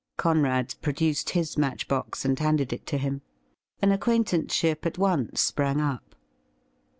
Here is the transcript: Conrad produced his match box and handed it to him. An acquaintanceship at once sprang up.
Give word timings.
Conrad 0.17 0.73
produced 0.81 1.29
his 1.29 1.59
match 1.59 1.87
box 1.87 2.25
and 2.25 2.39
handed 2.39 2.73
it 2.73 2.87
to 2.87 2.97
him. 2.97 3.21
An 3.83 3.91
acquaintanceship 3.91 4.83
at 4.83 4.97
once 4.97 5.41
sprang 5.41 5.79
up. 5.79 6.15